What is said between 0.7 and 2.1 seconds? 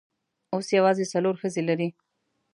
یوازې څلور ښځې لري.